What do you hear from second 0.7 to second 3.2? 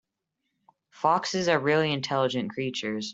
Foxes are really intelligent creatures.